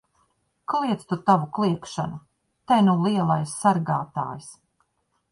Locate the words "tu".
1.09-1.17